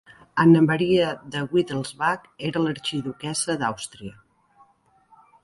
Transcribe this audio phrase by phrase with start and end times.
[0.43, 4.19] Anna Maria de Wittelsbach era l'arxiduquessa d'Àustria.